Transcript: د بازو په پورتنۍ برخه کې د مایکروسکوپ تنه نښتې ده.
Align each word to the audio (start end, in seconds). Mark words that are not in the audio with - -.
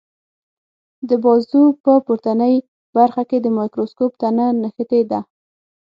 د 1.09 1.11
بازو 1.23 1.63
په 1.83 1.91
پورتنۍ 2.05 2.55
برخه 2.97 3.23
کې 3.29 3.37
د 3.41 3.47
مایکروسکوپ 3.57 4.11
تنه 4.21 4.45
نښتې 4.61 5.01
ده. 5.11 5.19